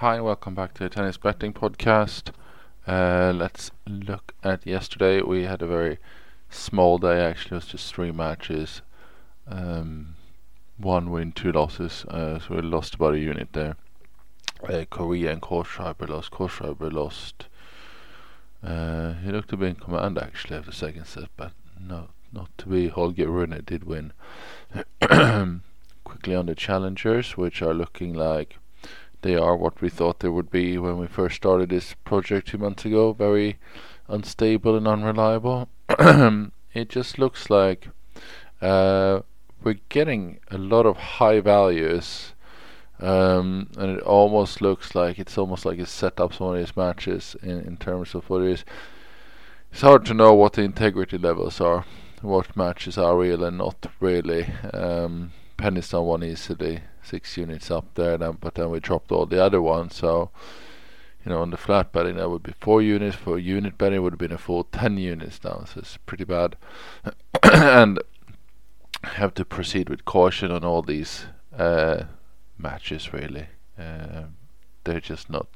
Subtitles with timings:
[0.00, 2.28] Hi, welcome back to the Tennis Betting Podcast.
[2.86, 5.22] Uh, let's look at yesterday.
[5.22, 5.96] We had a very
[6.50, 8.82] small day, actually, it was just three matches.
[9.48, 10.16] Um,
[10.76, 13.76] one win, two losses, uh, so we lost about a unit there.
[14.68, 16.30] Uh, Coria and Kohlschreiber lost.
[16.30, 17.46] Kohlschreiber lost.
[18.62, 22.50] Uh, he looked to be in command actually after the second set, but no, not
[22.58, 22.88] to be.
[22.88, 24.12] Holger Rune did win.
[26.04, 28.58] Quickly on the challengers, which are looking like
[29.26, 32.58] they are what we thought they would be when we first started this project two
[32.58, 33.12] months ago.
[33.12, 33.58] Very
[34.06, 35.68] unstable and unreliable.
[36.72, 37.88] it just looks like
[38.62, 39.20] uh,
[39.64, 42.34] we're getting a lot of high values.
[43.00, 46.76] Um, and it almost looks like it's almost like it's set up some of these
[46.76, 48.64] matches in, in terms of what it is.
[49.72, 51.84] It's hard to know what the integrity levels are,
[52.22, 54.46] what matches are real and not really.
[54.72, 59.42] Um, Peniston won easily, six units up there, then, but then we dropped all the
[59.42, 59.96] other ones.
[59.96, 60.30] So,
[61.24, 63.16] you know, on the flat betting, that would be four units.
[63.16, 65.66] For unit betting, would have been a full 10 units down.
[65.66, 66.56] So it's pretty bad.
[67.42, 67.98] and
[69.02, 71.26] have to proceed with caution on all these
[71.56, 72.04] uh,
[72.58, 73.46] matches, really.
[73.78, 74.24] Uh,
[74.84, 75.48] they're just not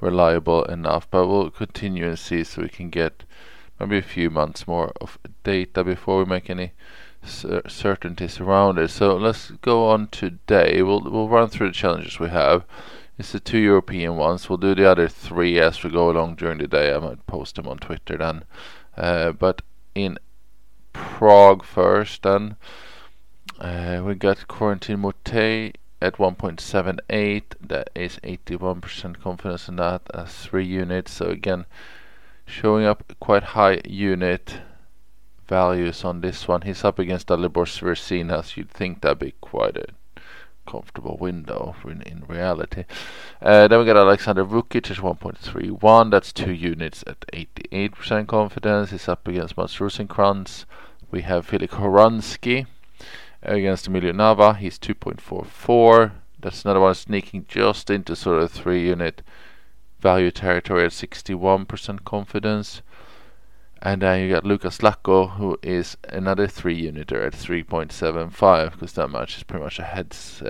[0.00, 1.08] reliable enough.
[1.10, 3.24] But we'll continue and see so we can get
[3.78, 6.72] maybe a few months more of data before we make any
[7.24, 8.88] certainties around it.
[8.88, 10.82] So let's go on today.
[10.82, 12.64] We'll we'll run through the challenges we have.
[13.18, 14.48] It's the two European ones.
[14.48, 16.92] We'll do the other three as we go along during the day.
[16.92, 18.44] I might post them on Twitter then.
[18.96, 19.62] Uh, but
[19.94, 20.18] in
[20.92, 22.56] Prague first, then
[23.60, 27.42] uh, we got Corentin Moutet at 1.78.
[27.60, 31.12] That is 81% confidence in that as three units.
[31.12, 31.66] So again,
[32.44, 34.58] showing up quite high unit
[35.52, 36.62] values on this one.
[36.62, 38.56] He's up against Dalibor Svrcina.
[38.56, 39.88] You'd think that'd be quite a
[40.66, 42.84] comfortable window in, in reality.
[43.42, 46.10] Uh, then we got Alexander Vukic at 1.31.
[46.10, 47.20] That's two units at
[47.70, 48.92] 88% confidence.
[48.92, 50.64] He's up against Mats Rosenkranz.
[51.10, 52.66] We have Filip Horansky
[53.42, 54.56] against Emilio Nava.
[54.56, 56.12] He's 2.44.
[56.40, 59.20] That's another one sneaking just into sort of three unit
[60.00, 62.80] value territory at 61% confidence.
[63.84, 69.08] And then you got Lukas Lacko, who is another three uniter at 3.75, because that
[69.08, 70.46] match is pretty much a heads 50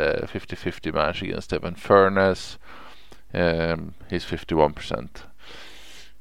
[0.54, 2.58] uh, 50 match against Evan Furness.
[3.32, 5.08] Um, he's 51%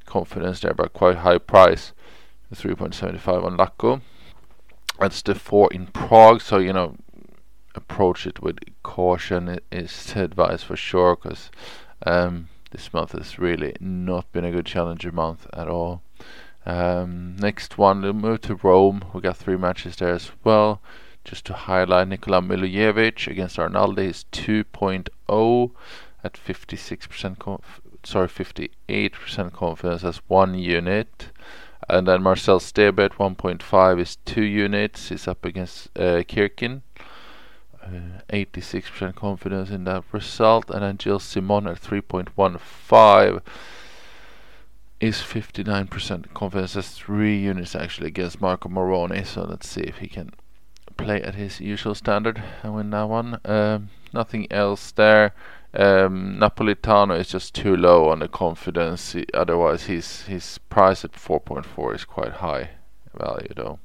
[0.06, 1.92] confidence there, but quite high price.
[2.56, 4.02] 3.75 on Lacko.
[4.98, 6.96] That's the four in Prague, so you know,
[7.76, 11.52] approach it with caution is advice for sure, because
[12.06, 16.04] um, this month has really not been a good challenger month at all.
[16.66, 19.04] Um, next one, we'll move to Rome.
[19.14, 20.82] We got three matches there as well.
[21.24, 25.72] Just to highlight, Nikola Milojevic against Arnaldo is 2.0
[26.24, 31.30] at 56% conf- sorry 58% confidence as one unit.
[31.90, 35.10] And then Marcel Stebe at 1.5 is two units.
[35.10, 36.84] He's up against uh, Kirkin.
[37.84, 40.70] Uh, 86% confidence in that result.
[40.70, 43.42] And then Gilles Simon at 3.15
[45.02, 46.74] is 59% confidence.
[46.74, 49.24] That's three units actually against Marco Moroni.
[49.24, 50.32] So let's see if he can
[50.96, 53.40] play at his usual standard and win that one.
[53.44, 55.34] Um, nothing else there.
[55.74, 59.14] Um, Napolitano is just too low on the confidence.
[59.14, 62.72] He, otherwise, his his price at 4.4 is quite high
[63.18, 63.80] value though.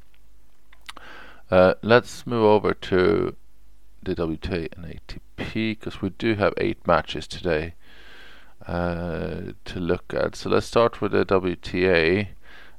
[1.51, 3.37] Uh, let's move over to
[4.03, 7.75] the WTA and ATP because we do have eight matches today.
[8.67, 10.35] Uh, to look at.
[10.35, 12.29] So let's start with the WTA.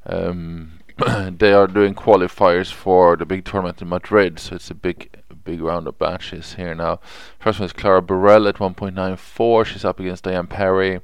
[0.06, 0.80] Um,
[1.38, 5.10] they are doing qualifiers for the big tournament in Madrid, so it's a big
[5.46, 7.00] big round of matches here now.
[7.40, 9.66] First one is Clara Burel at 1.94.
[9.66, 11.00] She's up against Diane Parry.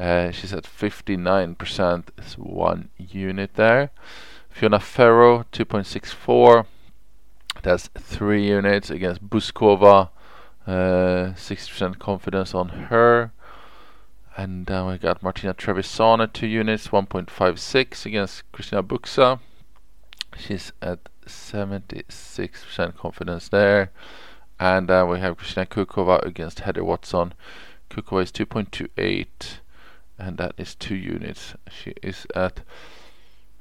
[0.00, 2.04] Uh, she's at 59%.
[2.18, 3.90] It's one unit there.
[4.50, 6.66] Fiona Ferro 2.64.
[7.62, 10.10] That's three units against Bouzkova.
[10.66, 13.32] Uh, 60% confidence on her.
[14.38, 19.40] And then we got Martina Trevisan at 2 units, 1.56 against Cristina Bucsa.
[20.36, 23.90] She's at 76% confidence there.
[24.60, 27.34] And then we have Kristina Kucova against Heather Watson.
[27.90, 29.26] Kucova is 2.28,
[30.16, 31.54] and that is 2 units.
[31.68, 32.60] She is at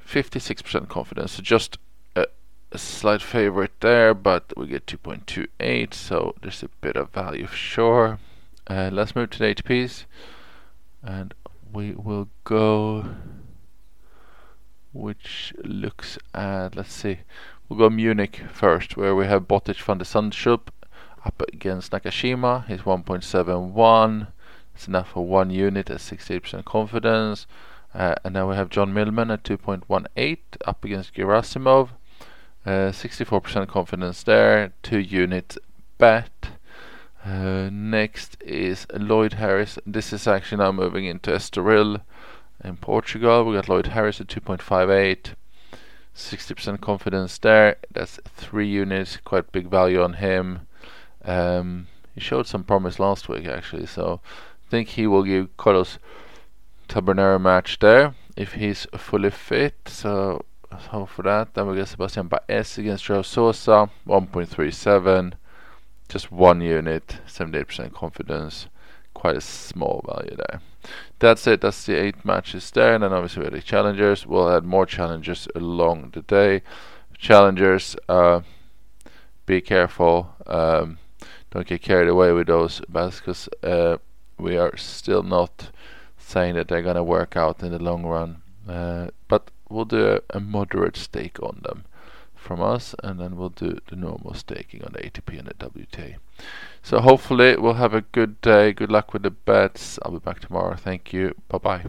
[0.08, 1.32] 56% confidence.
[1.32, 1.80] So just
[2.16, 2.28] a,
[2.72, 7.56] a slight favorite there, but we get 2.28, so there's a bit of value for
[7.56, 8.20] sure.
[8.68, 10.06] Uh, let's move to the ATPs
[11.04, 11.34] and
[11.74, 13.16] we will go
[14.94, 17.20] which looks at let's see
[17.68, 20.70] we'll go Munich first where we have Botic van de Zandschulp
[21.26, 24.28] up against Nakashima he's 1.71
[24.78, 27.48] It's enough for one unit at 68% confidence.
[27.96, 31.90] Uh, and now we have John Millman at 2.18 up against Gerasimov.
[32.64, 35.58] 64% uh, confidence there, two unit
[35.98, 36.56] bet.
[37.25, 39.78] Uh, next is Lloyd Harris.
[39.86, 42.02] This is actually now moving into Estoril
[42.64, 43.44] in Portugal.
[43.44, 45.34] We got Lloyd Harris at 2.58.
[46.16, 47.78] 60% confidence there.
[47.92, 50.68] That's three units, quite big value on him.
[51.24, 56.00] Um, he showed some promise last week actually, so I think he will give Carlos
[56.90, 59.75] Tabernero a match there if he's fully fit.
[59.86, 61.54] So hope for that.
[61.54, 65.34] Then we get Sebastian Baez against João Sousa, 1.37,
[66.09, 68.68] just one unit, 78% confidence,
[69.13, 70.62] quite a small value there.
[71.19, 71.62] That's it.
[71.62, 74.25] That's the eight matches there, and then obviously we have the challengers.
[74.25, 76.62] We'll add more challengers along the day.
[77.18, 78.42] Challengers, uh,
[79.45, 80.36] be careful.
[80.45, 81.00] Um,
[81.51, 83.98] don't get carried away with those bets because uh,
[84.38, 85.71] we are still not
[86.18, 88.42] saying that they're gonna work out in the long run.
[88.68, 91.86] Uh, but we'll do a, a, moderate stake on them
[92.48, 96.16] from us, and then we'll do the normal staking on the ATP and the WTA.
[96.82, 98.72] So hopefully we'll have a good day.
[98.72, 100.00] Good luck with the bets.
[100.04, 100.76] I'll be back tomorrow.
[100.76, 101.36] Thank you.
[101.50, 101.86] Bye bye.